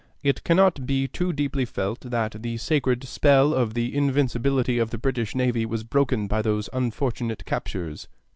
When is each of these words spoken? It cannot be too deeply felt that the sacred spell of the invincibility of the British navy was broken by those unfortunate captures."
It 0.23 0.43
cannot 0.43 0.87
be 0.87 1.07
too 1.07 1.31
deeply 1.31 1.63
felt 1.63 1.99
that 1.99 2.37
the 2.41 2.57
sacred 2.57 3.03
spell 3.03 3.53
of 3.53 3.75
the 3.75 3.95
invincibility 3.95 4.79
of 4.79 4.89
the 4.89 4.97
British 4.97 5.35
navy 5.35 5.63
was 5.63 5.83
broken 5.83 6.25
by 6.25 6.41
those 6.41 6.69
unfortunate 6.73 7.45
captures." 7.45 8.07